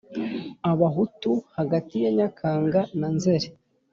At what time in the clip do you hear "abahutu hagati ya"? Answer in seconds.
0.71-2.11